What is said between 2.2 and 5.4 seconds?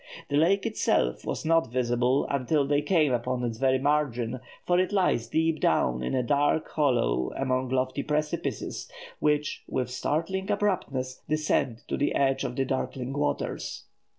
until they came upon its very margin, for it lies